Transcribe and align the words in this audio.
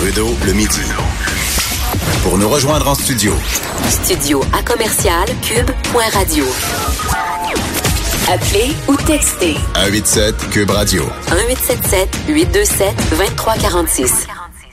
Trudeau, 0.00 0.34
le 0.46 0.54
midi. 0.54 0.80
Pour 2.22 2.38
nous 2.38 2.48
rejoindre 2.48 2.88
en 2.88 2.94
studio. 2.94 3.34
Studio 3.90 4.42
à 4.50 4.62
commercial 4.62 5.26
cube.radio. 5.42 6.46
Appelez 8.32 8.74
ou 8.88 8.96
textez 8.96 9.56
187 9.74 10.48
Cube 10.48 10.70
Radio. 10.70 11.02
1877 11.28 12.08
827 12.28 12.96
2346. 13.10 14.26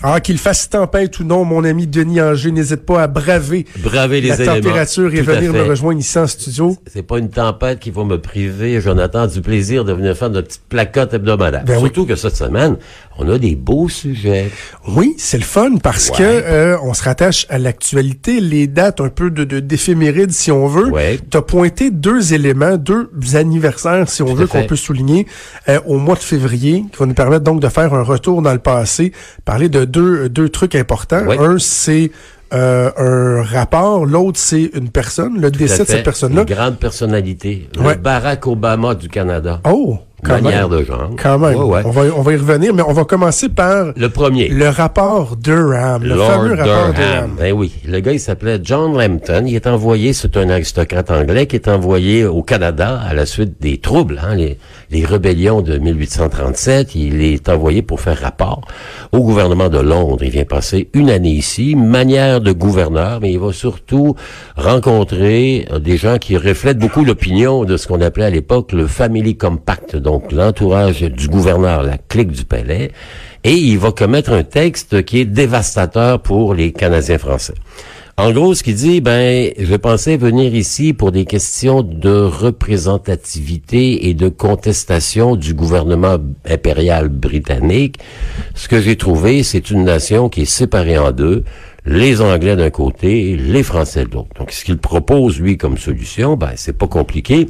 Ah, 0.03 0.19
qu'il 0.19 0.37
fasse 0.37 0.69
tempête 0.69 1.19
ou 1.19 1.23
non, 1.23 1.43
mon 1.45 1.63
ami 1.63 1.87
Denis 1.87 2.21
Anger, 2.21 2.51
n'hésite 2.51 2.85
pas 2.85 3.03
à 3.03 3.07
braver, 3.07 3.65
braver 3.77 4.21
les 4.21 4.29
la 4.29 4.35
éléments. 4.35 4.55
température 4.55 5.13
et 5.13 5.19
Tout 5.19 5.25
venir 5.25 5.53
me 5.53 5.63
rejoindre 5.63 5.99
ici 5.99 6.17
en 6.19 6.27
studio. 6.27 6.77
C'est 6.91 7.01
pas 7.03 7.17
une 7.17 7.29
tempête 7.29 7.79
qui 7.79 7.89
va 7.91 8.03
me 8.03 8.19
priver, 8.19 8.79
Jonathan, 8.81 9.25
du 9.27 9.41
plaisir 9.41 9.83
de 9.85 9.93
venir 9.93 10.15
faire 10.15 10.29
notre 10.29 10.47
petite 10.47 10.61
placotte 10.69 11.13
hebdomadaire. 11.13 11.63
Ben 11.65 11.75
oui. 11.77 11.85
Surtout 11.85 12.05
que 12.05 12.15
cette 12.15 12.35
semaine, 12.35 12.77
on 13.17 13.27
a 13.29 13.37
des 13.39 13.55
beaux 13.55 13.89
sujets. 13.89 14.51
Oui, 14.87 15.15
c'est 15.17 15.37
le 15.39 15.43
fun 15.43 15.77
parce 15.81 16.09
Ouais. 16.11 16.17
que 16.17 16.23
euh, 16.23 16.77
on 16.83 16.93
se 16.93 17.03
rattache 17.03 17.45
à 17.49 17.57
l'actualité, 17.57 18.39
les 18.39 18.67
dates 18.67 19.01
un 19.01 19.09
peu 19.09 19.31
de 19.31 19.43
de- 19.43 19.59
d'éphéméride 19.59 20.31
si 20.31 20.51
on 20.51 20.67
veut. 20.67 20.89
Ouais. 20.89 21.19
T'as 21.29 21.41
pointé 21.41 21.89
deux 21.89 22.33
éléments, 22.33 22.77
deux 22.77 23.09
anniversaires 23.33 24.09
si 24.09 24.21
on 24.21 24.27
Tout 24.27 24.35
veut 24.35 24.47
qu'on 24.47 24.63
peut 24.65 24.75
souligner 24.75 25.25
euh, 25.69 25.79
au 25.85 25.97
mois 25.97 26.15
de 26.15 26.19
février, 26.19 26.85
qui 26.91 26.97
va 26.99 27.05
nous 27.05 27.13
permettre 27.13 27.43
donc 27.43 27.61
de 27.61 27.67
faire 27.69 27.93
un 27.93 28.03
retour 28.03 28.41
dans 28.41 28.53
le 28.53 28.59
passé, 28.59 29.11
parler 29.45 29.69
de 29.69 29.85
deux 29.87 30.29
deux 30.29 30.49
trucs 30.49 30.75
importants. 30.75 31.23
Un 31.29 31.57
c'est 31.59 32.11
euh, 32.53 32.91
un 32.97 33.43
rapport, 33.43 34.05
l'autre 34.05 34.39
c'est 34.39 34.69
une 34.73 34.89
personne, 34.89 35.41
le 35.41 35.51
Tout 35.51 35.59
décès 35.59 35.83
de 35.83 35.87
cette 35.87 36.03
personne-là. 36.03 36.45
Une 36.47 36.55
grande 36.55 36.77
personnalité. 36.77 37.67
Ouais. 37.77 37.95
Le 37.95 38.01
Barack 38.01 38.47
Obama 38.47 38.95
du 38.95 39.09
Canada. 39.09 39.59
Oh, 39.69 39.97
quand 40.23 40.41
Manière 40.41 40.69
même. 40.69 40.79
de 40.79 40.85
genre. 40.85 41.11
Quand 41.21 41.37
même. 41.37 41.55
Ouais, 41.57 41.63
ouais. 41.63 41.81
On 41.85 41.91
va 41.91 42.01
on 42.15 42.21
va 42.21 42.33
y 42.33 42.37
revenir, 42.37 42.73
mais 42.73 42.81
on 42.81 42.93
va 42.93 43.03
commencer 43.03 43.49
par 43.49 43.87
Le 43.95 44.09
premier. 44.09 44.47
le 44.47 44.69
rapport 44.69 45.35
Durham, 45.35 46.03
le 46.03 46.15
Lord 46.15 46.31
fameux 46.31 46.55
rapport 46.55 46.93
Durham. 46.93 46.93
Durham. 46.93 47.35
Ben 47.37 47.53
oui. 47.53 47.73
Le 47.85 47.99
gars, 47.99 48.13
il 48.13 48.19
s'appelait 48.19 48.59
John 48.63 48.97
Lambton. 48.97 49.43
Il 49.45 49.53
est 49.55 49.67
envoyé, 49.67 50.13
c'est 50.13 50.35
un 50.37 50.49
aristocrate 50.49 51.11
anglais 51.11 51.45
qui 51.47 51.57
est 51.57 51.67
envoyé 51.67 52.25
au 52.25 52.41
Canada 52.41 52.99
à 53.07 53.13
la 53.13 53.25
suite 53.25 53.61
des 53.61 53.77
troubles, 53.77 54.19
hein, 54.23 54.35
les, 54.35 54.57
les 54.91 55.05
rébellions 55.05 55.61
de 55.61 55.77
1837. 55.77 56.95
Il 56.95 57.21
est 57.21 57.49
envoyé 57.49 57.81
pour 57.81 58.01
faire 58.01 58.19
rapport 58.19 58.61
au 59.11 59.21
gouvernement 59.21 59.69
de 59.69 59.79
Londres. 59.79 60.23
Il 60.23 60.31
vient 60.31 60.45
passer 60.45 60.89
une 60.93 61.09
année 61.09 61.31
ici, 61.31 61.75
manière 61.75 62.41
de 62.41 62.51
gouverneur, 62.51 63.19
mais 63.21 63.31
il 63.31 63.39
va 63.39 63.53
surtout 63.53 64.15
rencontrer 64.55 65.67
euh, 65.71 65.79
des 65.79 65.97
gens 65.97 66.17
qui 66.17 66.37
reflètent 66.37 66.79
beaucoup 66.79 67.03
l'opinion 67.03 67.65
de 67.65 67.77
ce 67.77 67.87
qu'on 67.87 68.01
appelait 68.01 68.25
à 68.25 68.29
l'époque 68.29 68.71
le 68.71 68.87
Family 68.87 69.37
Compact, 69.37 69.95
donc 69.95 70.31
l'entourage 70.31 71.01
du 71.01 71.27
gouverneur, 71.27 71.83
la 71.83 71.97
clique 71.97 72.31
du 72.31 72.45
palais, 72.45 72.91
et 73.43 73.53
il 73.53 73.77
va 73.77 73.91
commettre 73.91 74.31
un 74.31 74.43
texte 74.43 75.03
qui 75.03 75.19
est 75.19 75.25
dévastateur 75.25 76.21
pour 76.21 76.53
les 76.53 76.71
Canadiens 76.71 77.17
français. 77.17 77.53
En 78.19 78.31
gros, 78.31 78.55
ce 78.55 78.63
qu'il 78.63 78.73
dit, 78.73 78.99
ben, 78.99 79.51
je 79.59 79.75
pensais 79.75 80.17
venir 80.17 80.55
ici 80.55 80.93
pour 80.93 81.11
des 81.11 81.25
questions 81.25 81.83
de 81.83 82.09
représentativité 82.09 84.07
et 84.07 84.15
de 84.15 84.27
contestation 84.27 85.35
du 85.35 85.53
gouvernement 85.53 86.17
impérial 86.43 87.09
britannique. 87.09 87.99
Ce 88.55 88.67
que 88.67 88.81
j'ai 88.81 88.95
trouvé, 88.95 89.43
c'est 89.43 89.69
une 89.69 89.83
nation 89.83 90.29
qui 90.29 90.41
est 90.41 90.45
séparée 90.45 90.97
en 90.97 91.11
deux 91.11 91.43
les 91.85 92.19
Anglais 92.19 92.55
d'un 92.55 92.71
côté, 92.71 93.37
les 93.37 93.63
Français 93.63 94.03
de 94.03 94.13
l'autre. 94.13 94.29
Donc, 94.37 94.51
ce 94.51 94.65
qu'il 94.65 94.77
propose, 94.77 95.39
lui, 95.39 95.57
comme 95.57 95.77
solution, 95.77 96.35
ben, 96.35 96.51
c'est 96.55 96.77
pas 96.77 96.87
compliqué. 96.87 97.47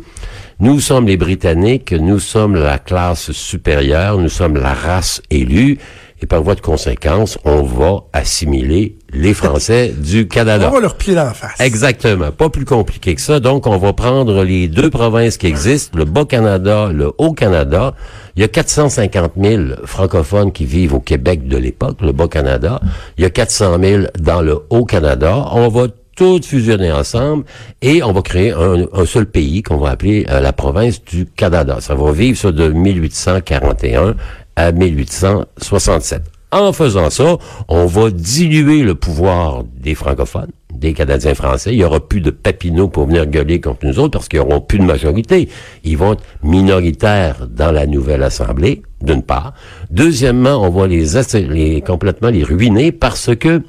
Nous 0.59 0.81
sommes 0.81 1.07
les 1.07 1.17
Britanniques, 1.17 1.93
nous 1.93 2.19
sommes 2.19 2.55
la 2.55 2.77
classe 2.77 3.31
supérieure, 3.31 4.17
nous 4.19 4.29
sommes 4.29 4.57
la 4.57 4.73
race 4.73 5.21
élue, 5.29 5.79
et 6.21 6.25
par 6.25 6.43
voie 6.43 6.55
de 6.55 6.61
conséquence, 6.61 7.39
on 7.45 7.63
va 7.63 8.03
assimiler 8.11 8.96
les 9.13 9.33
Français 9.33 9.93
du 9.97 10.27
Canada. 10.27 10.69
On 10.69 10.75
va 10.75 10.81
leur 10.81 10.95
en 10.95 11.33
face. 11.33 11.59
Exactement. 11.59 12.31
Pas 12.31 12.49
plus 12.49 12.65
compliqué 12.65 13.15
que 13.15 13.21
ça. 13.21 13.39
Donc, 13.39 13.67
on 13.67 13.77
va 13.77 13.93
prendre 13.93 14.43
les 14.43 14.67
deux 14.67 14.89
provinces 14.89 15.37
qui 15.37 15.47
existent, 15.47 15.97
le 15.97 16.05
Bas-Canada, 16.05 16.89
le 16.93 17.13
Haut-Canada. 17.17 17.93
Il 18.35 18.41
y 18.41 18.43
a 18.43 18.47
450 18.47 19.31
000 19.41 19.63
francophones 19.85 20.51
qui 20.51 20.65
vivent 20.65 20.93
au 20.93 20.99
Québec 20.99 21.47
de 21.47 21.57
l'époque, 21.57 21.97
le 22.01 22.11
Bas-Canada. 22.11 22.81
Il 23.17 23.23
y 23.23 23.25
a 23.25 23.29
400 23.29 23.77
000 23.81 24.03
dans 24.19 24.41
le 24.41 24.59
Haut-Canada. 24.69 25.45
On 25.51 25.69
va 25.69 25.87
tout 26.15 26.41
fusionner 26.43 26.91
ensemble 26.91 27.45
et 27.81 28.03
on 28.03 28.11
va 28.11 28.21
créer 28.21 28.51
un, 28.51 28.85
un 28.91 29.05
seul 29.05 29.27
pays 29.27 29.61
qu'on 29.61 29.77
va 29.77 29.91
appeler 29.91 30.25
euh, 30.29 30.39
la 30.41 30.51
province 30.51 31.03
du 31.05 31.27
Canada. 31.27 31.77
Ça 31.79 31.95
va 31.95 32.11
vivre 32.11 32.37
ça 32.37 32.51
de 32.51 32.69
1841 32.69 34.15
à 34.55 34.71
1867. 34.71 36.23
En 36.51 36.71
faisant 36.71 37.09
ça, 37.09 37.37
on 37.67 37.85
va 37.87 38.09
diluer 38.09 38.81
le 38.81 38.95
pouvoir 38.95 39.65
des 39.65 39.95
francophones, 39.95 40.51
des 40.73 40.93
Canadiens 40.93 41.35
français. 41.35 41.73
Il 41.73 41.79
y 41.79 41.83
aura 41.83 41.99
plus 41.99 42.21
de 42.21 42.31
Papineau 42.31 42.87
pour 42.87 43.05
venir 43.05 43.25
gueuler 43.25 43.59
contre 43.59 43.85
nous 43.85 43.99
autres 43.99 44.11
parce 44.11 44.29
qu'ils 44.29 44.39
n'auront 44.39 44.61
plus 44.61 44.79
de 44.79 44.85
majorité. 44.85 45.49
Ils 45.83 45.97
vont 45.97 46.13
être 46.13 46.23
minoritaires 46.43 47.47
dans 47.47 47.73
la 47.73 47.85
nouvelle 47.85 48.23
Assemblée, 48.23 48.81
d'une 49.01 49.23
part. 49.23 49.55
Deuxièmement, 49.91 50.63
on 50.63 50.69
va 50.69 50.87
les, 50.87 51.05
les 51.49 51.81
complètement 51.81 52.29
les 52.29 52.43
ruiner 52.43 52.93
parce 52.93 53.35
que 53.35 53.61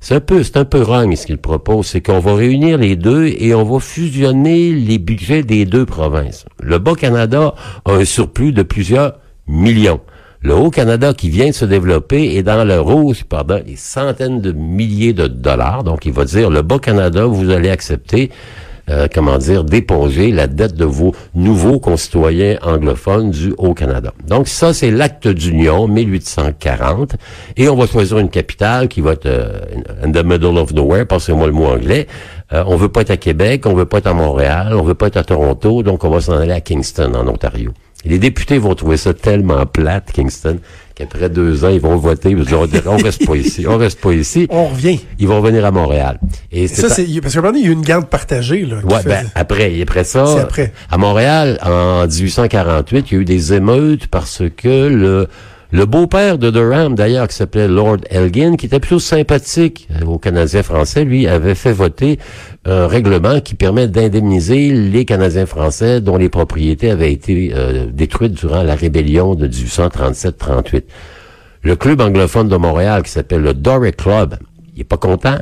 c'est 0.00 0.16
un 0.16 0.20
peu, 0.20 0.42
c'est 0.42 0.56
un 0.56 0.64
peu 0.64 0.82
ce 0.82 1.26
qu'il 1.26 1.38
propose, 1.38 1.86
c'est 1.86 2.00
qu'on 2.00 2.18
va 2.18 2.34
réunir 2.34 2.78
les 2.78 2.96
deux 2.96 3.26
et 3.26 3.54
on 3.54 3.62
va 3.62 3.78
fusionner 3.78 4.72
les 4.72 4.98
budgets 4.98 5.44
des 5.44 5.64
deux 5.64 5.86
provinces. 5.86 6.46
Le 6.60 6.78
Bas-Canada 6.78 7.54
a 7.84 7.92
un 7.92 8.04
surplus 8.04 8.52
de 8.52 8.62
plusieurs 8.62 9.18
millions. 9.46 10.00
Le 10.42 10.54
Haut-Canada 10.54 11.12
qui 11.12 11.28
vient 11.28 11.48
de 11.48 11.54
se 11.54 11.66
développer 11.66 12.36
est 12.36 12.42
dans 12.42 12.64
le 12.64 12.80
rouge 12.80 13.24
pendant 13.28 13.60
des 13.60 13.76
centaines 13.76 14.40
de 14.40 14.52
milliers 14.52 15.12
de 15.12 15.26
dollars. 15.26 15.84
Donc, 15.84 16.06
il 16.06 16.12
va 16.12 16.24
dire, 16.24 16.48
le 16.48 16.62
Bas-Canada, 16.62 17.26
vous 17.26 17.50
allez 17.50 17.68
accepter, 17.68 18.30
euh, 18.88 19.06
comment 19.14 19.36
dire, 19.36 19.64
d'éponger 19.64 20.32
la 20.32 20.46
dette 20.46 20.72
de 20.76 20.86
vos 20.86 21.14
nouveaux 21.34 21.78
concitoyens 21.78 22.56
anglophones 22.62 23.30
du 23.30 23.52
Haut-Canada. 23.58 24.14
Donc, 24.26 24.48
ça, 24.48 24.72
c'est 24.72 24.90
l'acte 24.90 25.28
d'union, 25.28 25.86
1840. 25.88 27.16
Et 27.58 27.68
on 27.68 27.76
va 27.76 27.86
choisir 27.86 28.18
une 28.18 28.30
capitale 28.30 28.88
qui 28.88 29.02
va 29.02 29.12
être 29.12 29.26
euh, 29.26 29.60
in 30.02 30.10
the 30.10 30.24
middle 30.24 30.56
of 30.56 30.72
nowhere, 30.72 31.04
passez-moi 31.04 31.48
le 31.48 31.52
mot 31.52 31.66
anglais. 31.66 32.06
Euh, 32.54 32.64
on 32.66 32.76
veut 32.76 32.88
pas 32.88 33.02
être 33.02 33.10
à 33.10 33.18
Québec, 33.18 33.66
on 33.66 33.74
veut 33.74 33.84
pas 33.84 33.98
être 33.98 34.06
à 34.06 34.14
Montréal, 34.14 34.72
on 34.72 34.82
veut 34.82 34.94
pas 34.94 35.08
être 35.08 35.18
à 35.18 35.22
Toronto, 35.22 35.82
donc 35.82 36.02
on 36.02 36.08
va 36.08 36.22
s'en 36.22 36.38
aller 36.38 36.52
à 36.52 36.62
Kingston, 36.62 37.12
en 37.14 37.28
Ontario. 37.28 37.72
Les 38.04 38.18
députés 38.18 38.58
vont 38.58 38.74
trouver 38.74 38.96
ça 38.96 39.12
tellement 39.12 39.66
plate, 39.66 40.10
Kingston, 40.12 40.58
qu'après 40.94 41.28
deux 41.28 41.64
ans, 41.64 41.68
ils 41.68 41.80
vont 41.80 41.96
voter, 41.96 42.30
ils 42.30 42.36
vont 42.36 42.66
dire, 42.66 42.82
on 42.86 42.96
reste 42.96 43.26
pas 43.26 43.36
ici, 43.36 43.66
on 43.66 43.76
reste 43.76 44.00
pas 44.00 44.12
ici. 44.12 44.46
On 44.50 44.68
revient. 44.68 45.00
Ils 45.18 45.28
vont 45.28 45.40
venir 45.40 45.64
à 45.64 45.70
Montréal. 45.70 46.18
Et 46.50 46.66
Ça, 46.66 46.88
c'est, 46.88 47.06
parce 47.20 47.34
qu'à 47.34 47.40
un 47.40 47.42
moment 47.42 47.52
donné, 47.52 47.64
il 47.64 47.66
y 47.66 47.68
a 47.68 47.72
eu 47.72 47.74
une 47.74 47.82
garde 47.82 48.06
partagée, 48.06 48.64
là. 48.64 48.76
Ouais, 48.84 49.02
ben, 49.04 49.26
après, 49.34 49.80
après 49.82 50.04
ça, 50.04 50.40
après. 50.40 50.72
à 50.90 50.96
Montréal, 50.96 51.58
en 51.62 52.06
1848, 52.06 53.10
il 53.10 53.14
y 53.14 53.16
a 53.16 53.20
eu 53.20 53.24
des 53.24 53.52
émeutes 53.52 54.06
parce 54.06 54.42
que 54.56 54.88
le, 54.88 55.28
le 55.72 55.86
beau-père 55.86 56.36
de 56.38 56.50
Durham, 56.50 56.96
d'ailleurs, 56.96 57.28
qui 57.28 57.36
s'appelait 57.36 57.68
Lord 57.68 57.98
Elgin, 58.10 58.56
qui 58.56 58.66
était 58.66 58.80
plutôt 58.80 58.98
sympathique 58.98 59.88
euh, 59.92 60.04
aux 60.04 60.18
Canadiens 60.18 60.64
français, 60.64 61.04
lui, 61.04 61.28
avait 61.28 61.54
fait 61.54 61.72
voter 61.72 62.18
un 62.64 62.88
règlement 62.88 63.40
qui 63.40 63.54
permet 63.54 63.86
d'indemniser 63.86 64.72
les 64.72 65.04
Canadiens 65.04 65.46
français 65.46 66.00
dont 66.00 66.16
les 66.16 66.28
propriétés 66.28 66.90
avaient 66.90 67.12
été 67.12 67.52
euh, 67.54 67.86
détruites 67.92 68.34
durant 68.34 68.64
la 68.64 68.74
rébellion 68.74 69.36
de 69.36 69.46
1837-38. 69.46 70.82
Le 71.62 71.76
club 71.76 72.00
anglophone 72.00 72.48
de 72.48 72.56
Montréal, 72.56 73.02
qui 73.04 73.10
s'appelle 73.10 73.42
le 73.42 73.54
Doric 73.54 73.98
Club, 73.98 74.38
il 74.74 74.80
est 74.80 74.84
pas 74.84 74.96
content. 74.96 75.38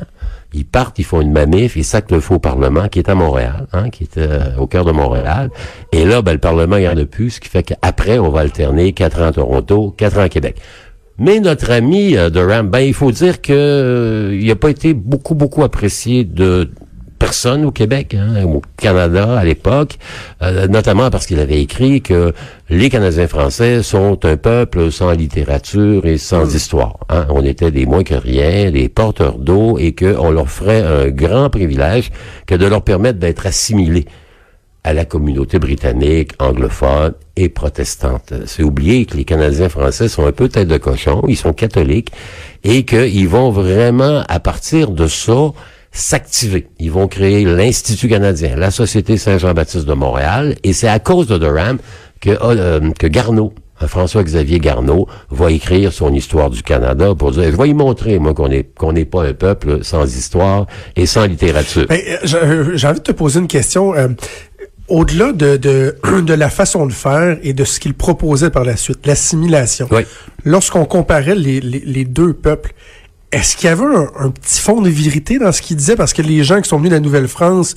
Ils 0.53 0.65
partent, 0.65 0.97
ils 0.97 1.05
font 1.05 1.21
une 1.21 1.31
manif, 1.31 1.75
ils 1.75 1.83
sacent 1.83 2.09
le 2.09 2.19
faux 2.19 2.39
Parlement, 2.39 2.87
qui 2.87 2.99
est 2.99 3.09
à 3.09 3.15
Montréal, 3.15 3.67
hein, 3.71 3.89
qui 3.89 4.03
est 4.03 4.17
euh, 4.17 4.55
au 4.57 4.65
cœur 4.65 4.83
de 4.83 4.91
Montréal. 4.91 5.51
Et 5.91 6.05
là, 6.05 6.23
ben, 6.23 6.33
le 6.33 6.39
Parlement, 6.39 6.75
a 6.75 7.05
plus, 7.05 7.31
ce 7.31 7.39
qui 7.39 7.49
fait 7.49 7.63
qu'après, 7.63 8.17
on 8.17 8.29
va 8.29 8.41
alterner 8.41 8.93
quatre 8.93 9.21
ans 9.21 9.27
à 9.27 9.31
Toronto, 9.31 9.93
quatre 9.95 10.17
ans 10.17 10.23
à 10.23 10.29
Québec. 10.29 10.55
Mais 11.19 11.39
notre 11.39 11.69
ami 11.69 12.15
euh, 12.17 12.29
Durham, 12.29 12.69
ben, 12.69 12.79
il 12.79 12.93
faut 12.93 13.11
dire 13.11 13.41
que 13.41 13.53
euh, 13.53 14.37
il 14.39 14.47
n'a 14.47 14.55
pas 14.55 14.69
été 14.69 14.93
beaucoup, 14.93 15.35
beaucoup 15.35 15.63
apprécié 15.63 16.23
de 16.23 16.71
personne 17.19 17.65
au 17.65 17.71
Québec, 17.71 18.15
hein, 18.15 18.43
au 18.45 18.61
Canada 18.77 19.37
à 19.37 19.43
l'époque, 19.43 19.97
euh, 20.41 20.67
notamment 20.67 21.09
parce 21.09 21.25
qu'il 21.25 21.39
avait 21.39 21.61
écrit 21.61 22.01
que 22.01 22.33
les 22.69 22.89
Canadiens 22.89 23.27
français 23.27 23.83
sont 23.83 24.25
un 24.25 24.37
peuple 24.37 24.91
sans 24.91 25.11
littérature 25.11 26.05
et 26.05 26.17
sans 26.17 26.55
histoire. 26.55 26.97
Hein. 27.09 27.27
On 27.29 27.43
était 27.43 27.71
des 27.71 27.85
moins 27.85 28.03
que 28.03 28.15
rien, 28.15 28.71
des 28.71 28.89
porteurs 28.89 29.37
d'eau, 29.37 29.77
et 29.77 29.93
qu'on 29.93 30.31
leur 30.31 30.49
ferait 30.49 30.81
un 30.81 31.09
grand 31.09 31.49
privilège 31.49 32.09
que 32.47 32.55
de 32.55 32.65
leur 32.65 32.81
permettre 32.81 33.19
d'être 33.19 33.45
assimilés 33.45 34.05
à 34.83 34.93
la 34.93 35.05
communauté 35.05 35.59
britannique, 35.59 36.31
anglophone 36.39 37.13
et 37.35 37.49
protestante. 37.49 38.33
C'est 38.45 38.63
oublier 38.63 39.05
que 39.05 39.17
les 39.17 39.25
Canadiens 39.25 39.69
français 39.69 40.07
sont 40.07 40.25
un 40.25 40.31
peu 40.31 40.47
tête 40.47 40.69
de 40.69 40.77
cochon, 40.77 41.21
ils 41.27 41.35
sont 41.35 41.53
catholiques, 41.53 42.11
et 42.63 42.85
qu'ils 42.85 43.27
vont 43.27 43.51
vraiment, 43.51 44.23
à 44.29 44.39
partir 44.39 44.91
de 44.91 45.07
ça, 45.07 45.51
s'activer. 45.91 46.67
Ils 46.79 46.91
vont 46.91 47.07
créer 47.07 47.45
l'Institut 47.45 48.09
canadien, 48.09 48.55
la 48.55 48.71
Société 48.71 49.17
Saint-Jean-Baptiste 49.17 49.85
de 49.85 49.93
Montréal, 49.93 50.55
et 50.63 50.73
c'est 50.73 50.87
à 50.87 50.99
cause 50.99 51.27
de 51.27 51.37
Durham 51.37 51.77
que, 52.21 52.31
euh, 52.41 52.91
que 52.97 53.07
Garneau, 53.07 53.53
hein, 53.81 53.87
François-Xavier 53.87 54.59
Garneau 54.59 55.07
va 55.29 55.51
écrire 55.51 55.91
son 55.91 56.13
histoire 56.13 56.49
du 56.49 56.61
Canada 56.61 57.15
pour 57.15 57.31
dire, 57.31 57.51
je 57.51 57.57
vais 57.57 57.69
y 57.69 57.73
montrer, 57.73 58.19
moi, 58.19 58.33
qu'on 58.33 58.51
est 58.51 58.73
qu'on 58.75 58.93
n'est 58.93 59.05
pas 59.05 59.23
un 59.23 59.33
peuple 59.33 59.83
sans 59.83 60.15
histoire 60.15 60.67
et 60.95 61.05
sans 61.05 61.25
littérature. 61.25 61.85
Ben, 61.87 61.99
euh, 62.33 62.71
j'ai 62.75 62.87
envie 62.87 62.99
de 62.99 63.03
te 63.03 63.11
poser 63.11 63.39
une 63.39 63.47
question. 63.47 63.95
Euh, 63.95 64.09
au-delà 64.89 65.31
de, 65.31 65.57
de, 65.57 65.95
de, 66.21 66.33
la 66.33 66.49
façon 66.49 66.85
de 66.85 66.93
faire 66.93 67.37
et 67.43 67.53
de 67.53 67.63
ce 67.63 67.79
qu'il 67.79 67.93
proposait 67.93 68.49
par 68.49 68.63
la 68.63 68.75
suite, 68.75 69.05
l'assimilation, 69.05 69.87
oui. 69.91 70.01
lorsqu'on 70.43 70.85
comparait 70.85 71.35
les, 71.35 71.61
les, 71.61 71.79
les, 71.79 72.05
deux 72.05 72.33
peuples, 72.33 72.73
est-ce 73.31 73.55
qu'il 73.55 73.69
y 73.69 73.71
avait 73.71 73.83
un, 73.83 74.07
un, 74.19 74.29
petit 74.29 74.59
fond 74.59 74.81
de 74.81 74.89
vérité 74.89 75.37
dans 75.39 75.51
ce 75.51 75.61
qu'il 75.61 75.77
disait? 75.77 75.95
Parce 75.95 76.13
que 76.13 76.21
les 76.21 76.43
gens 76.43 76.61
qui 76.61 76.69
sont 76.69 76.77
venus 76.77 76.89
de 76.89 76.95
la 76.95 77.01
Nouvelle-France 77.01 77.75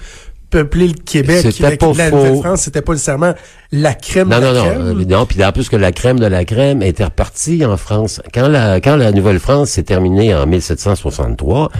peupler 0.52 0.86
le 0.86 0.94
Québec 0.94 1.46
avec 1.62 1.80
pas 1.80 1.92
la 1.94 2.10
Nouvelle-France, 2.10 2.60
c'était 2.62 2.82
pas 2.82 2.92
nécessairement 2.92 3.32
la 3.72 3.94
crème 3.94 4.28
non, 4.28 4.38
de 4.38 4.44
la 4.44 4.52
non, 4.52 4.60
crème. 4.60 4.92
Non, 4.92 5.18
non, 5.18 5.26
puis 5.26 5.44
en 5.44 5.50
plus 5.50 5.68
que 5.68 5.76
la 5.76 5.92
crème 5.92 6.20
de 6.20 6.26
la 6.26 6.44
crème 6.44 6.82
était 6.82 7.04
repartie 7.04 7.64
en 7.64 7.76
France. 7.76 8.20
Quand 8.32 8.48
la, 8.48 8.80
quand 8.80 8.96
la 8.96 9.12
Nouvelle-France 9.12 9.70
s'est 9.70 9.82
terminée 9.82 10.34
en 10.34 10.46
1763, 10.46 11.70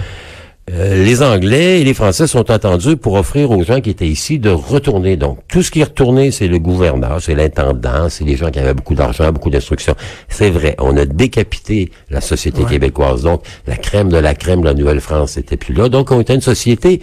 euh, 0.71 1.03
les 1.03 1.21
Anglais 1.21 1.81
et 1.81 1.83
les 1.83 1.93
Français 1.93 2.25
sont 2.25 2.49
attendus 2.49 2.95
pour 2.95 3.15
offrir 3.15 3.51
aux 3.51 3.63
gens 3.63 3.81
qui 3.81 3.89
étaient 3.89 4.07
ici 4.07 4.39
de 4.39 4.49
retourner. 4.49 5.17
Donc, 5.17 5.39
tout 5.49 5.61
ce 5.61 5.69
qui 5.71 5.81
est 5.81 5.85
retourné, 5.85 6.31
c'est 6.31 6.47
le 6.47 6.57
gouverneur, 6.57 7.21
c'est 7.21 7.35
l'intendant, 7.35 8.07
c'est 8.09 8.23
les 8.23 8.37
gens 8.37 8.49
qui 8.49 8.59
avaient 8.59 8.73
beaucoup 8.73 8.95
d'argent, 8.95 9.29
beaucoup 9.33 9.49
d'instructions. 9.49 9.95
C'est 10.29 10.49
vrai, 10.49 10.75
on 10.79 10.95
a 10.95 11.05
décapité 11.05 11.91
la 12.09 12.21
société 12.21 12.63
Ouais. 12.63 12.69
québécoise. 12.69 13.23
Donc, 13.23 13.43
la 13.67 13.75
crème 13.75 14.07
de 14.09 14.17
la 14.17 14.33
crème 14.35 14.61
de 14.61 14.65
la 14.67 14.73
Nouvelle-France 14.73 15.35
n'était 15.35 15.57
plus 15.57 15.73
là. 15.73 15.89
Donc, 15.89 16.11
on 16.11 16.21
était 16.21 16.35
une 16.35 16.41
société 16.41 17.01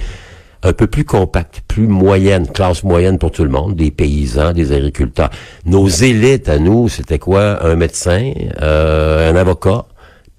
un 0.62 0.72
peu 0.74 0.86
plus 0.86 1.04
compacte, 1.04 1.62
plus 1.68 1.86
moyenne, 1.86 2.46
classe 2.46 2.82
moyenne 2.84 3.18
pour 3.18 3.30
tout 3.30 3.44
le 3.44 3.50
monde, 3.50 3.76
des 3.76 3.90
paysans, 3.90 4.52
des 4.52 4.72
agriculteurs. 4.72 5.30
Nos 5.64 5.88
élites 5.88 6.48
à 6.50 6.58
nous, 6.58 6.88
c'était 6.90 7.18
quoi? 7.18 7.64
Un 7.64 7.76
médecin, 7.76 8.32
euh, 8.60 9.30
un 9.32 9.36
avocat, 9.36 9.86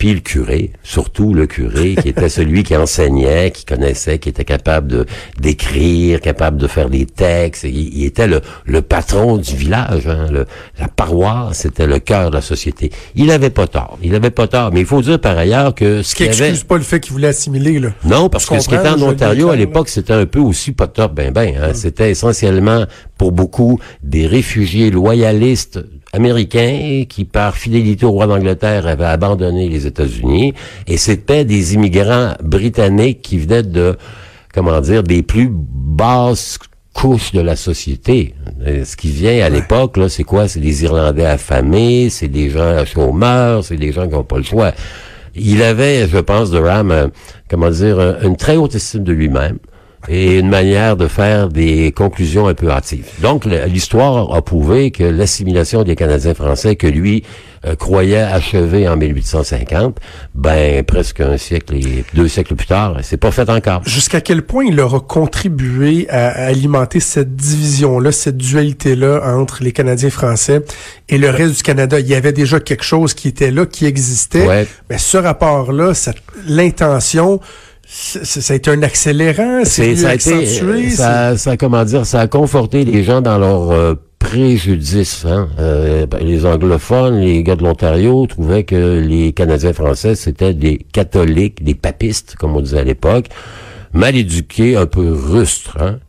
puis 0.01 0.15
le 0.15 0.19
curé, 0.21 0.71
surtout 0.81 1.35
le 1.35 1.45
curé, 1.45 1.93
qui 2.01 2.09
était 2.09 2.27
celui 2.39 2.63
qui 2.63 2.75
enseignait, 2.75 3.51
qui 3.51 3.65
connaissait, 3.65 4.17
qui 4.17 4.29
était 4.29 4.43
capable 4.45 4.87
de 4.87 5.05
d'écrire, 5.39 6.19
capable 6.21 6.57
de 6.57 6.65
faire 6.65 6.89
des 6.89 7.05
textes. 7.05 7.65
Il, 7.65 7.99
il 7.99 8.05
était 8.05 8.25
le, 8.25 8.41
le 8.65 8.81
patron 8.81 9.37
du 9.37 9.55
village, 9.55 10.07
hein, 10.07 10.25
le- 10.31 10.47
la 10.79 10.87
paroisse, 10.87 11.59
c'était 11.59 11.85
le 11.85 11.99
cœur 11.99 12.31
de 12.31 12.35
la 12.35 12.41
société. 12.41 12.91
Il 13.13 13.29
avait 13.29 13.51
pas 13.51 13.67
tort, 13.67 13.99
il 14.01 14.15
avait 14.15 14.31
pas 14.31 14.47
tort. 14.47 14.71
Mais 14.73 14.79
il 14.79 14.87
faut 14.87 15.03
dire 15.03 15.19
par 15.19 15.37
ailleurs 15.37 15.75
que 15.75 16.01
ce 16.01 16.15
qui 16.15 16.23
avait... 16.23 16.31
excuse 16.31 16.63
pas 16.63 16.77
le 16.77 16.83
fait 16.83 16.99
qu'il 16.99 17.13
voulait 17.13 17.27
assimiler, 17.27 17.77
là. 17.77 17.89
Non, 18.03 18.27
parce 18.27 18.47
que 18.47 18.59
ce 18.59 18.67
qui 18.67 18.73
était 18.73 18.89
en 18.89 19.01
Ontario 19.03 19.49
à 19.49 19.55
l'époque, 19.55 19.87
c'était 19.89 20.13
un 20.13 20.25
peu 20.25 20.39
aussi 20.39 20.71
pas 20.71 20.87
top, 20.87 21.13
ben 21.13 21.31
ben. 21.31 21.53
Hein. 21.61 21.73
C'était 21.75 22.09
essentiellement 22.09 22.85
pour 23.21 23.31
beaucoup 23.31 23.79
des 24.01 24.25
réfugiés 24.25 24.89
loyalistes 24.89 25.79
américains 26.11 27.03
qui, 27.07 27.23
par 27.23 27.55
fidélité 27.55 28.03
au 28.03 28.09
roi 28.09 28.25
d'Angleterre, 28.25 28.87
avaient 28.87 29.05
abandonné 29.05 29.69
les 29.69 29.85
États-Unis, 29.85 30.55
et 30.87 30.97
c'était 30.97 31.45
des 31.45 31.75
immigrants 31.75 32.33
britanniques 32.41 33.21
qui 33.21 33.37
venaient 33.37 33.61
de, 33.61 33.95
comment 34.55 34.81
dire, 34.81 35.03
des 35.03 35.21
plus 35.21 35.51
basses 35.51 36.57
couches 36.95 37.31
de 37.31 37.41
la 37.41 37.55
société. 37.55 38.33
Euh, 38.65 38.85
Ce 38.85 38.97
qui 38.97 39.09
vient 39.11 39.45
à 39.45 39.49
l'époque, 39.49 39.97
là, 39.97 40.09
c'est 40.09 40.23
quoi? 40.23 40.47
C'est 40.47 40.59
des 40.59 40.83
Irlandais 40.83 41.25
affamés, 41.25 42.09
c'est 42.09 42.27
des 42.27 42.49
gens 42.49 42.83
chômeurs, 42.87 43.63
c'est 43.63 43.77
des 43.77 43.91
gens 43.91 44.07
qui 44.07 44.15
n'ont 44.15 44.23
pas 44.23 44.37
le 44.37 44.43
choix. 44.43 44.71
Il 45.35 45.61
avait, 45.61 46.07
je 46.07 46.17
pense, 46.17 46.49
Durham, 46.49 46.89
euh, 46.89 47.07
comment 47.47 47.69
dire, 47.69 47.99
euh, 47.99 48.13
une 48.23 48.35
très 48.35 48.55
haute 48.57 48.73
estime 48.73 49.03
de 49.03 49.13
lui-même 49.13 49.59
et 50.07 50.39
une 50.39 50.49
manière 50.49 50.97
de 50.97 51.07
faire 51.07 51.49
des 51.49 51.91
conclusions 51.91 52.47
un 52.47 52.53
peu 52.53 52.71
hâtives. 52.71 53.07
Donc, 53.21 53.45
l'histoire 53.45 54.33
a 54.33 54.41
prouvé 54.41 54.91
que 54.91 55.03
l'assimilation 55.03 55.83
des 55.83 55.95
Canadiens 55.95 56.33
français 56.33 56.75
que 56.75 56.87
lui 56.87 57.23
euh, 57.63 57.75
croyait 57.75 58.17
achever 58.17 58.89
en 58.89 58.97
1850, 58.97 59.99
ben 60.33 60.83
presque 60.83 61.21
un 61.21 61.37
siècle 61.37 61.75
et 61.75 62.03
deux 62.15 62.27
siècles 62.27 62.55
plus 62.55 62.65
tard, 62.65 62.97
c'est 63.03 63.17
pas 63.17 63.29
fait 63.29 63.47
encore. 63.51 63.83
Jusqu'à 63.85 64.19
quel 64.19 64.41
point 64.41 64.65
il 64.65 64.79
aura 64.79 64.99
contribué 64.99 66.07
à, 66.09 66.29
alimenter 66.47 66.99
cette 66.99 67.35
division-là, 67.35 68.11
cette 68.11 68.37
dualité-là 68.37 69.21
entre 69.37 69.63
les 69.63 69.73
Canadiens 69.73 70.09
français 70.09 70.63
et 71.07 71.19
le 71.19 71.29
reste 71.29 71.57
du 71.57 71.61
Canada? 71.61 71.99
Il 71.99 72.07
y 72.07 72.15
avait 72.15 72.33
déjà 72.33 72.59
quelque 72.59 72.83
chose 72.83 73.13
qui 73.13 73.27
était 73.27 73.51
là, 73.51 73.67
qui 73.67 73.85
existait. 73.85 74.47
Ouais. 74.47 74.67
Mais 74.89 74.97
ce 74.97 75.17
rapport-là, 75.17 75.93
l'intention, 76.47 77.39
ça 77.93 78.53
a 78.53 78.55
été 78.55 78.71
un 78.71 78.83
accélérant, 78.83 79.65
c'est 79.65 79.97
ça 79.97 80.11
a 80.11 80.15
été, 80.15 80.61
euh, 80.61 80.89
ça, 80.89 81.35
ça, 81.35 81.57
comment 81.57 81.83
dire, 81.83 82.05
ça 82.05 82.21
a 82.21 82.27
conforté 82.27 82.85
les 82.85 83.03
gens 83.03 83.19
dans 83.19 83.37
leur 83.37 83.71
euh, 83.71 83.95
préjudice. 84.17 85.25
Hein? 85.25 85.49
Euh, 85.59 86.05
ben, 86.05 86.19
les 86.23 86.45
anglophones, 86.45 87.19
les 87.19 87.43
gars 87.43 87.57
de 87.57 87.63
l'Ontario 87.63 88.25
trouvaient 88.27 88.63
que 88.63 88.99
les 88.99 89.33
Canadiens 89.33 89.73
français 89.73 90.15
c'était 90.15 90.53
des 90.53 90.77
catholiques, 90.93 91.65
des 91.65 91.75
papistes, 91.75 92.37
comme 92.39 92.55
on 92.55 92.61
disait 92.61 92.79
à 92.79 92.85
l'époque, 92.85 93.25
mal 93.91 94.15
éduqués, 94.15 94.77
un 94.77 94.85
peu 94.85 95.11
rustres. 95.11 95.77
Hein? 95.77 95.99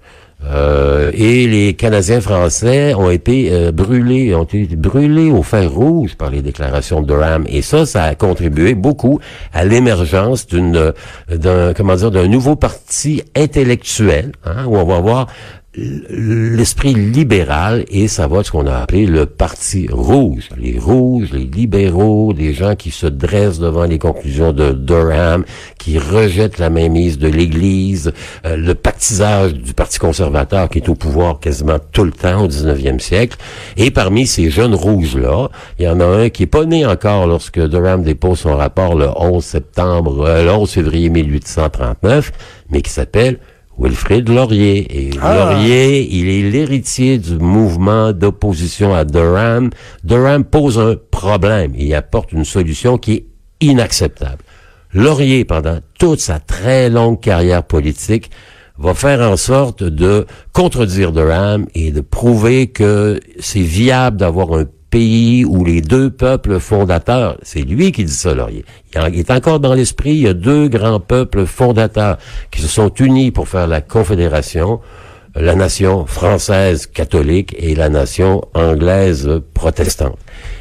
Euh, 0.45 1.11
et 1.15 1.47
les 1.47 1.75
Canadiens 1.75 2.21
français 2.21 2.95
ont 2.95 3.11
été 3.11 3.51
euh, 3.53 3.73
brûlés, 3.73 4.35
ont 4.35 4.45
été 4.45 4.67
brûlés 4.77 5.31
au 5.31 5.43
fer 5.43 5.71
rouge 5.71 6.17
par 6.17 6.31
les 6.31 6.43
déclarations 6.43 7.01
de 7.01 7.07
Durham. 7.07 7.45
Et 7.49 7.63
ça, 7.63 7.87
ça 7.87 8.05
a 8.05 8.15
contribué 8.15 8.75
beaucoup 8.75 9.21
à 9.53 9.65
l'émergence 9.65 10.47
d'une, 10.47 10.93
d'un, 11.29 11.75
comment 11.75 11.95
dire, 11.95 12.11
d'un 12.11 12.29
nouveau 12.29 12.57
parti 12.57 13.23
intellectuel, 13.37 14.33
hein, 14.45 14.65
où 14.67 14.77
on 14.77 14.85
va 14.85 14.97
avoir 14.97 15.27
l'esprit 15.75 16.93
libéral 16.93 17.87
et 17.89 18.07
ça 18.07 18.27
va 18.27 18.41
être 18.41 18.47
ce 18.47 18.53
qu'on 18.53 18.67
a 18.67 18.77
appelé 18.77 19.07
le 19.07 19.25
parti 19.25 19.89
rouge. 19.91 20.51
Les 20.59 20.79
rouges, 20.79 21.31
les 21.33 21.45
libéraux, 21.45 22.35
des 22.35 22.53
gens 22.53 22.75
qui 22.75 22.91
se 22.91 23.07
dressent 23.07 23.59
devant 23.59 23.85
les 23.85 23.99
conclusions 23.99 24.53
de 24.53 24.73
Durham, 24.73 25.45
qui 25.79 25.99
rejettent 25.99 26.59
la 26.59 26.69
mainmise 26.69 27.19
de 27.19 27.29
l'Église, 27.29 28.13
euh, 28.45 28.57
le 28.57 28.75
pactisage 28.75 29.55
du 29.55 29.73
Parti 29.73 29.99
conservateur 29.99 30.69
qui 30.69 30.79
est 30.79 30.89
au 30.91 30.95
pouvoir 30.95 31.41
quasiment 31.41 31.79
tout 31.93 32.05
le 32.05 32.13
temps 32.13 32.45
au 32.45 32.49
19e 32.49 32.99
siècle. 32.99 33.39
Et 33.79 33.91
parmi 33.91 34.27
ces 34.27 34.51
jeunes 34.51 34.75
rouges-là, 34.75 35.49
il 35.79 35.87
y 35.87 35.89
en 35.89 36.01
a 36.01 36.05
un 36.05 36.29
qui 36.29 36.43
est 36.43 36.47
pas 36.47 36.67
né 36.67 36.85
encore 36.85 37.27
lorsque 37.27 37.61
Durham 37.61 38.03
dépose 38.03 38.41
son 38.41 38.57
rapport 38.57 38.95
le 38.95 39.09
11 39.17 39.43
septembre, 39.43 40.27
euh, 40.27 40.45
le 40.45 40.51
11 40.51 40.71
février 40.71 41.09
1839, 41.09 42.31
mais 42.71 42.83
qui 42.83 42.91
s'appelle 42.91 43.39
Wilfrid 43.79 44.29
Laurier. 44.29 44.87
Et 45.09 45.11
Ah. 45.21 45.35
Laurier, 45.55 46.09
il 46.11 46.29
est 46.29 46.51
l'héritier 46.51 47.19
du 47.19 47.37
mouvement 47.39 48.13
d'opposition 48.13 48.95
à 48.95 49.05
Durham. 49.05 49.71
Durham 50.05 50.45
pose 50.45 50.79
un 50.79 50.97
problème 51.11 51.73
et 51.77 51.87
il 51.87 51.95
apporte 51.95 52.33
une 52.33 52.45
solution 52.45 52.99
qui 52.99 53.13
est 53.13 53.27
inacceptable. 53.61 54.43
Laurier, 54.95 55.45
pendant 55.45 55.79
toute 55.99 56.21
sa 56.21 56.39
très 56.39 56.91
longue 56.91 57.21
carrière 57.21 57.63
politique, 57.63 58.31
va 58.79 58.95
faire 58.95 59.21
en 59.21 59.37
sorte 59.37 59.83
de 59.83 60.27
contredire 60.53 61.13
Durham 61.13 61.67
et 61.75 61.93
de 61.93 62.01
prouver 62.01 62.69
que 62.69 63.21
c'est 63.39 63.61
viable 63.61 64.17
d'avoir 64.19 64.53
un 64.55 64.65
pays 64.93 65.47
où 65.47 65.65
les 65.65 65.81
deux 65.81 66.11
peuples 66.11 66.61
fondateurs, 66.61 67.39
c'est 67.43 67.63
lui 67.63 67.93
qui 67.93 68.05
dit 68.05 68.13
ça, 68.13 68.35
Laurier. 68.35 68.65
Il 68.95 69.19
est 69.19 69.31
encore 69.31 69.59
dans 69.59 69.73
l'esprit, 69.73 70.11
il 70.11 70.21
y 70.21 70.29
a 70.29 70.35
deux 70.35 70.69
grands 70.69 71.01
peuples 71.01 71.47
fondateurs 71.47 72.19
qui 72.51 72.61
se 72.61 72.69
sont 72.69 72.93
unis 73.01 73.31
pour 73.31 73.49
faire 73.49 73.67
la 73.67 73.81
confédération, 73.81 74.81
la 75.35 75.55
nation 75.55 76.05
française 76.05 76.87
catholique 76.87 77.57
et 77.59 77.75
la 77.75 77.89
nation 77.89 78.43
anglaise 78.53 79.41
protestante. 79.55 80.19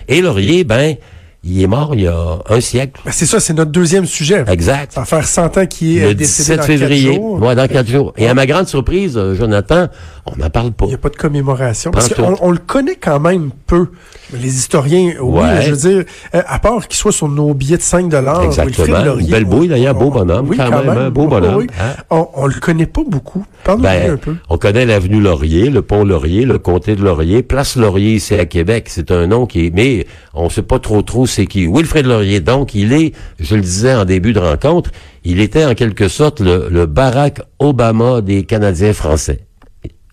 Et 0.07 0.21
Laurier, 0.21 0.63
ben, 0.63 0.95
il 1.43 1.61
est 1.61 1.67
mort 1.67 1.91
il 1.95 2.01
y 2.01 2.07
a 2.07 2.37
un 2.49 2.61
siècle. 2.61 3.01
Ben, 3.03 3.11
c'est 3.11 3.25
ça, 3.25 3.39
c'est 3.39 3.53
notre 3.53 3.71
deuxième 3.71 4.05
sujet. 4.05 4.43
Exact. 4.47 4.91
Ça 4.91 5.01
va 5.01 5.05
faire 5.05 5.25
100 5.25 5.57
ans 5.57 5.65
qu'il 5.65 5.97
est 5.97 6.01
Le 6.01 6.07
euh, 6.09 6.13
décédé 6.13 6.55
17 6.55 6.57
dans 6.57 6.63
février. 6.63 7.05
quatre 7.11 7.15
jours. 7.15 7.41
Ouais, 7.41 7.55
dans 7.55 7.67
quatre 7.67 7.87
jours. 7.89 8.13
Et 8.17 8.27
à 8.27 8.33
ma 8.35 8.45
grande 8.45 8.67
surprise, 8.67 9.17
euh, 9.17 9.33
Jonathan, 9.33 9.87
on 10.27 10.35
n'en 10.37 10.49
parle 10.51 10.71
pas. 10.71 10.85
Il 10.85 10.89
n'y 10.89 10.93
a 10.93 10.99
pas 10.99 11.09
de 11.09 11.15
commémoration. 11.15 11.89
Parce 11.91 12.13
qu'on 12.13 12.35
on 12.41 12.51
le 12.51 12.59
connaît 12.59 12.95
quand 12.95 13.19
même 13.19 13.49
peu. 13.65 13.87
Les 14.33 14.55
historiens, 14.55 15.13
oui, 15.19 15.41
Ouais. 15.41 15.61
je 15.63 15.71
veux 15.71 15.77
dire, 15.89 16.03
euh, 16.35 16.41
à 16.47 16.59
part 16.59 16.87
qu'il 16.87 16.97
soit 16.97 17.11
sur 17.11 17.27
nos 17.27 17.53
billets 17.55 17.77
de 17.77 17.81
5 17.81 18.07
dollars, 18.07 18.43
Exactement. 18.43 19.17
Une 19.17 19.27
belle 19.27 19.45
bouille, 19.45 19.67
d'ailleurs, 19.67 19.95
beau 19.95 20.09
bonhomme, 20.11 20.47
oui, 20.47 20.57
quand 20.57 20.69
même, 20.69 20.89
hein, 20.89 21.09
beau 21.09 21.27
bonhomme, 21.27 21.65
hein? 21.79 21.95
On, 22.11 22.27
on 22.35 22.45
le 22.47 22.53
connaît 22.53 22.85
pas 22.85 23.01
beaucoup. 23.05 23.43
Parle-nous 23.63 23.83
Ben, 23.83 24.11
un 24.11 24.17
peu. 24.17 24.35
on 24.49 24.57
connaît 24.57 24.85
l'avenue 24.85 25.19
Laurier, 25.19 25.69
le 25.69 25.81
pont 25.81 26.03
Laurier, 26.05 26.45
le 26.45 26.59
comté 26.59 26.95
de 26.95 27.03
Laurier, 27.03 27.41
place 27.43 27.75
Laurier 27.75 28.13
ici 28.13 28.35
à 28.35 28.45
Québec. 28.45 28.85
C'est 28.89 29.11
un 29.11 29.27
nom 29.27 29.45
qui 29.47 29.65
est, 29.67 29.71
mais 29.73 30.05
on 30.33 30.49
sait 30.49 30.61
pas 30.61 30.79
trop 30.79 31.01
trop 31.01 31.25
c'est 31.31 31.47
qui? 31.47 31.67
Wilfrid 31.67 32.05
Laurier, 32.05 32.39
donc, 32.39 32.75
il 32.75 32.93
est, 32.93 33.13
je 33.39 33.55
le 33.55 33.61
disais 33.61 33.95
en 33.95 34.05
début 34.05 34.33
de 34.33 34.39
rencontre, 34.39 34.91
il 35.23 35.39
était 35.39 35.65
en 35.65 35.73
quelque 35.73 36.07
sorte 36.07 36.39
le, 36.39 36.67
le 36.69 36.85
Barack 36.85 37.41
Obama 37.59 38.21
des 38.21 38.43
Canadiens 38.43 38.93
français. 38.93 39.47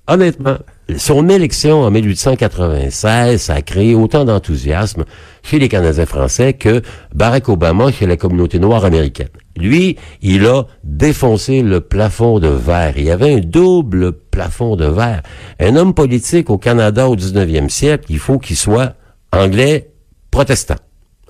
Honnêtement, 0.06 0.56
son 0.96 1.28
élection 1.28 1.82
en 1.82 1.90
1896, 1.90 3.42
ça 3.42 3.54
a 3.54 3.60
créé 3.60 3.94
autant 3.94 4.24
d'enthousiasme 4.24 5.04
chez 5.42 5.58
les 5.58 5.68
Canadiens 5.68 6.06
français 6.06 6.54
que 6.54 6.80
Barack 7.14 7.50
Obama 7.50 7.92
chez 7.92 8.06
la 8.06 8.16
communauté 8.16 8.58
noire 8.58 8.86
américaine. 8.86 9.28
Lui, 9.54 9.96
il 10.22 10.46
a 10.46 10.64
défoncé 10.82 11.60
le 11.62 11.82
plafond 11.82 12.38
de 12.38 12.48
verre. 12.48 12.94
Il 12.96 13.04
y 13.04 13.10
avait 13.10 13.34
un 13.34 13.40
double 13.40 14.12
plafond 14.12 14.76
de 14.76 14.86
verre. 14.86 15.22
Un 15.60 15.76
homme 15.76 15.92
politique 15.92 16.48
au 16.48 16.56
Canada 16.56 17.06
au 17.08 17.16
19e 17.16 17.68
siècle, 17.68 18.06
il 18.08 18.18
faut 18.18 18.38
qu'il 18.38 18.56
soit 18.56 18.94
anglais 19.30 19.90
protestant. 20.30 20.76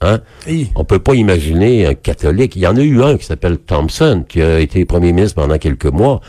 Hein? 0.00 0.20
On 0.74 0.84
peut 0.84 0.98
pas 0.98 1.14
imaginer 1.14 1.86
un 1.86 1.94
catholique. 1.94 2.56
Il 2.56 2.62
y 2.62 2.66
en 2.66 2.76
a 2.76 2.82
eu 2.82 3.02
un 3.02 3.16
qui 3.16 3.24
s'appelle 3.24 3.58
Thompson, 3.58 4.24
qui 4.28 4.42
a 4.42 4.60
été 4.60 4.84
premier 4.84 5.12
ministre 5.12 5.36
pendant 5.40 5.58
quelques 5.58 5.86
mois. 5.86 6.20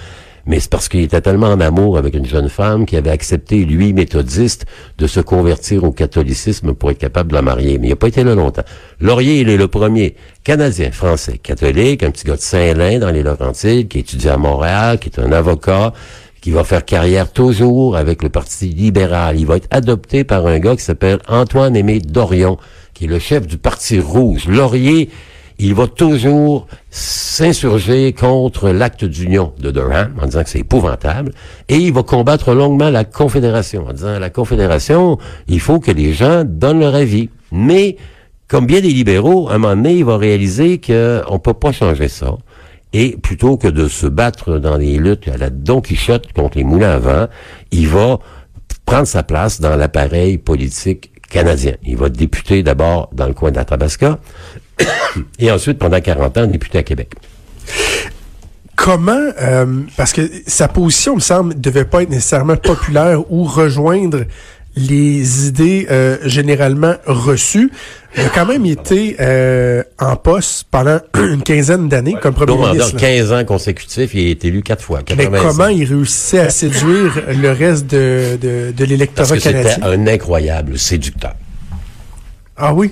Mais 0.46 0.60
c'est 0.60 0.72
parce 0.72 0.90
qu'il 0.90 1.02
était 1.02 1.22
tellement 1.22 1.50
en 1.50 1.60
amour 1.60 2.00
avec 2.00 2.16
une 2.16 2.26
jeune 2.26 2.50
femme 2.50 2.88
qui 2.88 2.98
avait 2.98 3.12
accepté, 3.12 3.66
lui, 3.66 3.94
méthodiste, 3.94 4.66
de 4.98 5.06
se 5.06 5.20
convertir 5.20 5.84
au 5.84 5.92
catholicisme 5.92 6.74
pour 6.74 6.90
être 6.90 6.98
capable 6.98 7.30
de 7.30 7.36
la 7.36 7.44
marier. 7.44 7.78
Mais 7.78 7.88
il 7.88 7.90
n'a 7.92 7.96
pas 7.96 8.08
été 8.08 8.24
là 8.24 8.34
longtemps. 8.34 8.64
Laurier, 9.00 9.42
il 9.42 9.50
est 9.50 9.58
le 9.58 9.68
premier 9.68 10.16
Canadien, 10.44 10.92
français, 10.92 11.38
catholique, 11.38 12.02
un 12.02 12.10
petit 12.10 12.26
gars 12.26 12.36
de 12.36 12.42
Saint-Lin 12.42 12.98
dans 12.98 13.12
les 13.12 13.22
Laurentides, 13.22 13.90
qui 13.90 14.00
étudie 14.00 14.30
à 14.30 14.38
Montréal, 14.38 14.98
qui 14.98 15.10
est 15.10 15.20
un 15.20 15.32
avocat, 15.32 15.94
qui 16.42 16.50
va 16.50 16.64
faire 16.64 16.84
carrière 16.84 17.32
toujours 17.32 17.96
avec 17.96 18.24
le 18.24 18.30
Parti 18.30 18.70
libéral. 18.70 19.40
Il 19.40 19.46
va 19.46 19.58
être 19.58 19.68
adopté 19.72 20.24
par 20.24 20.48
un 20.48 20.58
gars 20.58 20.76
qui 20.76 20.84
s'appelle 20.84 21.20
Antoine-Aimé 21.28 22.00
Dorion, 22.00 22.58
qui 23.00 23.06
est 23.06 23.08
le 23.08 23.20
chef 23.20 23.48
du 23.48 23.58
Parti 23.58 23.98
rouge. 23.98 24.50
Laurier, 24.50 25.10
il 25.58 25.74
va 25.74 25.88
toujours 25.88 26.68
s'insurger 26.90 28.12
contre 28.12 28.72
l'acte 28.72 29.06
d'union 29.06 29.54
de 29.58 29.72
Durham 29.72 30.16
en 30.22 30.26
disant 30.26 30.44
que 30.44 30.50
c'est 30.50 30.60
épouvantable 30.60 31.32
et 31.70 31.78
il 31.78 31.94
va 31.94 32.04
combattre 32.04 32.54
longuement 32.54 32.90
la 32.90 33.06
Confédération 33.06 33.88
en 33.88 33.94
disant 33.94 34.20
la 34.20 34.30
Confédération, 34.30 35.18
il 35.48 35.62
faut 35.62 35.80
que 35.80 35.92
les 35.92 36.12
gens 36.12 36.44
donnent 36.44 36.82
leur 36.82 36.94
avis. 36.94 37.30
Mais 37.54 37.96
comme 38.50 38.66
bien 38.66 38.82
des 38.82 38.90
libéraux, 38.90 39.48
à 39.48 39.54
un 39.54 39.60
moment 39.60 39.78
donné, 39.78 39.94
il 39.94 40.04
va 40.04 40.18
réaliser 40.18 40.82
qu'on 40.82 41.40
peut 41.40 41.54
pas 41.54 41.72
changer 41.72 42.10
ça. 42.10 42.36
Et 42.92 43.16
plutôt 43.16 43.56
que 43.56 43.70
de 43.70 43.88
se 43.88 44.08
battre 44.08 44.58
dans 44.58 44.78
des 44.78 44.98
luttes 44.98 45.30
à 45.30 45.38
la 45.38 45.50
Don 45.50 45.80
Quichotte 45.80 46.34
contre 46.34 46.58
les 46.58 46.66
moulins 46.66 46.96
à 46.96 47.00
vent, 47.00 47.28
il 47.72 47.88
va 47.88 48.20
prendre 48.86 49.08
sa 49.08 49.24
place 49.24 49.62
dans 49.62 49.78
l'appareil 49.78 50.38
politique 50.38 51.14
canadien. 51.30 51.74
Il 51.84 51.98
va 51.98 52.10
député 52.10 52.64
d'abord 52.64 53.10
dans 53.14 53.28
le 53.28 53.34
coin 53.34 53.52
Tabasca 53.52 54.20
et 55.40 55.52
ensuite, 55.52 55.78
pendant 55.78 56.00
40 56.00 56.38
ans, 56.38 56.48
député 56.48 56.80
à 56.80 56.84
Québec. 56.84 57.14
Comment, 58.76 59.30
euh, 59.42 59.82
parce 59.98 60.14
que 60.14 60.22
sa 60.48 60.70
position, 60.70 61.16
me 61.16 61.20
semble, 61.20 61.60
devait 61.60 61.86
pas 61.86 62.04
être 62.04 62.10
nécessairement 62.10 62.56
populaire 62.56 63.30
ou 63.30 63.44
rejoindre 63.44 64.24
les 64.80 65.48
idées 65.48 65.88
euh, 65.92 66.18
généralement 66.26 66.96
reçues. 67.06 67.72
Il 68.18 68.24
a 68.24 68.30
quand 68.30 68.46
même 68.46 68.66
été 68.66 69.18
euh, 69.20 69.84
en 70.00 70.16
poste 70.16 70.66
pendant 70.72 71.00
une 71.16 71.44
quinzaine 71.44 71.88
d'années 71.90 72.16
comme 72.22 72.34
premier 72.34 72.54
Donc, 72.58 72.72
ministre. 72.72 72.96
là. 72.96 73.00
15 73.02 73.32
ans 73.34 73.46
consécutifs, 73.46 74.14
il 74.16 74.28
est 74.30 74.46
élu 74.46 74.64
quatre 74.64 74.84
fois. 74.84 75.00
Mais 75.10 75.16
85. 75.26 75.48
comment 75.48 75.68
il 75.68 75.84
réussissait 75.84 76.40
à 76.40 76.50
séduire 76.50 77.22
le 77.36 77.52
reste 77.52 77.86
de, 77.88 78.38
de, 78.42 78.72
de 78.76 78.86
l'électorat 78.86 79.36
que 79.36 79.40
c'était 79.40 79.62
canadien? 79.64 79.86
un 79.88 80.08
incroyable 80.08 80.80
séducteur. 80.80 81.36
Ah 82.58 82.74
oui? 82.74 82.92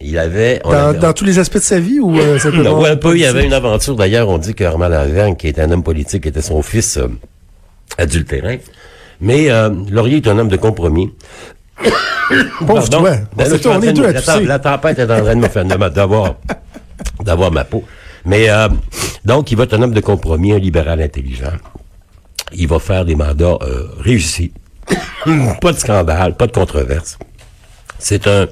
Il 0.00 0.18
avait... 0.18 0.60
on 0.64 0.70
Dans, 0.72 0.76
avait- 0.88 0.98
dans 0.98 1.12
tous 1.12 1.24
les 1.24 1.38
aspects 1.38 1.54
de 1.58 1.60
sa 1.62 1.78
vie 1.80 1.98
ou 2.00 2.18
euh, 2.18 2.38
Non, 2.52 2.80
ouais, 2.80 2.90
un 2.90 2.96
peu. 2.96 3.14
Il 3.16 3.20
y 3.20 3.26
avait 3.26 3.44
une 3.44 3.52
aventure. 3.52 3.94
D'ailleurs, 3.96 4.28
on 4.28 4.38
dit 4.38 4.54
que 4.54 4.64
Armand 4.64 4.88
Lavergne, 4.88 5.36
qui 5.36 5.48
est 5.48 5.58
un 5.58 5.70
homme 5.70 5.82
politique, 5.82 6.26
était 6.26 6.42
son 6.42 6.62
fils 6.62 6.96
euh, 6.98 7.08
adultérin. 7.98 8.56
Mais 9.22 9.50
euh, 9.50 9.70
Laurier 9.88 10.16
est 10.16 10.26
un 10.26 10.36
homme 10.38 10.48
de 10.48 10.56
compromis. 10.56 11.14
Pauvre 12.66 12.88
toi. 12.90 13.10
Ben 13.36 13.58
toi, 13.58 13.76
on 13.78 13.82
est 13.82 13.92
de- 13.92 14.02
deux 14.02 14.06
à 14.08 14.40
la, 14.40 14.58
tempête 14.58 14.98
est 14.98 15.04
en 15.04 15.22
train 15.22 15.36
de 15.36 15.40
me 15.40 15.48
faire 15.48 15.64
d'avoir 15.64 16.34
d'avoir 17.20 17.52
ma 17.52 17.64
peau. 17.64 17.84
Mais 18.24 18.50
euh, 18.50 18.68
donc, 19.24 19.52
il 19.52 19.56
va 19.56 19.64
être 19.64 19.74
un 19.74 19.82
homme 19.82 19.94
de 19.94 20.00
compromis, 20.00 20.52
un 20.52 20.58
libéral 20.58 21.00
intelligent. 21.00 21.52
Il 22.52 22.66
va 22.68 22.80
faire 22.80 23.04
des 23.04 23.14
mandats 23.14 23.58
euh, 23.62 23.88
réussis. 24.00 24.52
pas 25.60 25.72
de 25.72 25.78
scandale, 25.78 26.36
pas 26.36 26.48
de 26.48 26.52
controverse. 26.52 27.16
C'est 27.98 28.26
un 28.26 28.48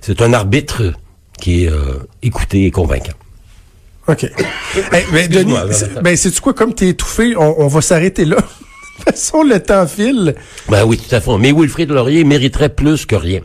c'est 0.00 0.20
un 0.20 0.32
arbitre 0.32 0.94
qui 1.40 1.64
est 1.64 1.70
euh, 1.70 2.06
écouté 2.22 2.66
et 2.66 2.70
convaincant. 2.72 3.14
OK. 4.08 4.26
Hey, 4.92 5.04
mais 5.12 5.28
Denis, 5.28 5.54
ben, 6.02 6.14
sais-tu 6.16 6.40
quoi, 6.40 6.52
comme 6.52 6.74
t'es 6.74 6.88
étouffé, 6.88 7.34
on, 7.36 7.62
on 7.62 7.68
va 7.68 7.80
s'arrêter 7.80 8.24
là? 8.26 8.36
De 8.98 9.04
toute 9.04 9.14
façon, 9.14 9.42
le 9.42 9.60
temps 9.60 9.86
file. 9.86 10.34
Ben 10.68 10.84
oui, 10.84 10.98
tout 10.98 11.14
à 11.14 11.20
fait. 11.20 11.38
Mais 11.38 11.52
Wilfrid 11.52 11.90
Laurier 11.90 12.24
mériterait 12.24 12.68
plus 12.68 13.06
que 13.06 13.16
rien. 13.16 13.40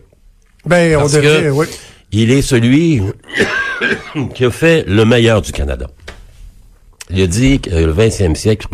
Ben, 0.66 0.96
on 0.98 1.04
devrait, 1.06 1.50
oui. 1.50 1.66
il 2.12 2.32
est 2.32 2.42
celui 2.42 3.02
qui 4.34 4.46
a 4.46 4.52
fait 4.52 4.86
le 4.88 5.04
meilleur 5.06 5.42
du 5.42 5.52
Canada. 5.52 5.88
Il 7.10 7.22
a 7.22 7.28
dit 7.28 7.60
que 7.60 7.70
le 7.70 7.94
20e 7.94 8.36
siècle 8.36 8.68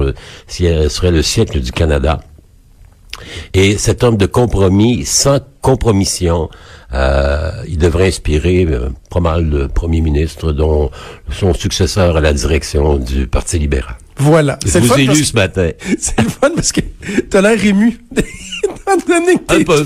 serait 0.48 1.12
le 1.12 1.22
siècle 1.22 1.60
du 1.60 1.72
Canada. 1.72 2.20
Et 3.54 3.78
cet 3.78 4.04
homme 4.04 4.18
de 4.18 4.26
compromis, 4.26 5.06
sans 5.06 5.40
compromission, 5.62 6.50
euh, 6.94 7.52
il 7.68 7.78
devrait 7.78 8.08
inspirer 8.08 8.66
euh, 8.66 8.90
pas 9.10 9.20
mal 9.20 9.50
de 9.50 9.68
premiers 9.68 10.02
ministres, 10.02 10.52
dont 10.52 10.90
son 11.32 11.54
successeur 11.54 12.18
à 12.18 12.22
la 12.22 12.34
direction 12.34 12.98
du 12.98 13.28
Parti 13.28 13.60
libéral. 13.60 13.96
Voilà. 14.20 14.60
Je 14.66 14.70
C'est 14.70 14.80
le 14.80 14.86
vous 14.88 14.94
fun 14.94 15.00
ai 15.00 15.06
parce 15.06 15.18
lu 15.18 15.24
que- 15.24 15.30
ce 15.30 15.34
matin. 15.36 15.70
C'est 16.00 16.22
le 16.22 16.30
fun 16.30 16.50
parce 16.56 16.72
que 16.72 16.82
t'as 17.30 17.42
l'air 17.42 17.64
ému. 17.66 17.98
Un 18.88 19.64
peu. 19.64 19.84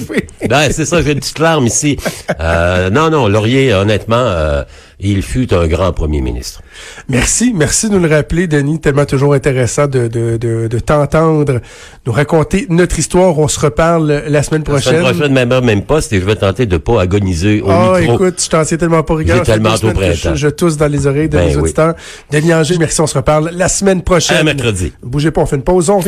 Ben, 0.49 0.69
c'est 0.71 0.85
ça, 0.85 1.01
j'ai 1.01 1.11
une 1.11 1.19
petite 1.19 1.39
larme 1.39 1.65
ici. 1.67 1.97
Euh, 2.39 2.89
non, 2.89 3.09
non, 3.09 3.27
Laurier, 3.27 3.73
honnêtement, 3.73 4.15
euh, 4.17 4.63
il 4.99 5.21
fut 5.21 5.53
un 5.53 5.67
grand 5.67 5.91
premier 5.91 6.21
ministre. 6.21 6.61
Merci, 7.09 7.51
merci 7.53 7.89
de 7.89 7.95
nous 7.97 7.99
le 8.07 8.13
rappeler, 8.13 8.47
Denis. 8.47 8.79
Tellement 8.79 9.05
toujours 9.05 9.33
intéressant 9.33 9.87
de, 9.87 10.07
de, 10.07 10.37
de, 10.37 10.67
de 10.67 10.79
t'entendre 10.79 11.59
nous 12.05 12.11
raconter 12.13 12.65
notre 12.69 12.97
histoire. 12.99 13.37
On 13.37 13.47
se 13.47 13.59
reparle 13.59 14.23
la 14.27 14.43
semaine 14.43 14.63
La 14.65 14.73
prochaine. 14.73 14.93
semaine 14.99 15.13
prochaine, 15.13 15.33
même 15.33 15.51
heure, 15.51 15.61
même 15.61 15.83
poste, 15.83 16.13
et 16.13 16.19
je 16.19 16.25
vais 16.25 16.35
tenter 16.35 16.65
de 16.65 16.77
pas 16.77 17.01
agoniser 17.01 17.61
au 17.61 17.69
Ah, 17.69 17.97
micro. 17.99 18.15
écoute, 18.15 18.41
je 18.43 18.49
t'en 18.49 18.63
tiens 18.63 18.77
tellement 18.77 19.03
pas 19.03 19.15
rigueur. 19.15 19.43
Tellement 19.43 19.73
au. 19.75 19.91
Je, 20.13 20.35
je 20.35 20.47
tousse 20.47 20.77
dans 20.77 20.87
les 20.91 21.05
oreilles 21.07 21.29
de 21.29 21.37
Ben 21.37 21.47
mes 21.47 21.55
oui. 21.55 21.61
auditeurs. 21.63 21.95
Denis 22.31 22.53
Angers, 22.53 22.77
merci, 22.79 23.01
on 23.01 23.07
se 23.07 23.15
reparle 23.17 23.51
la 23.53 23.67
semaine 23.67 24.01
prochaine. 24.01 24.37
À 24.37 24.43
mercredi. 24.43 24.93
Bougez 25.03 25.31
pas, 25.31 25.41
on 25.41 25.45
fait 25.45 25.57
une 25.57 25.63
pause. 25.63 25.89
On 25.89 25.99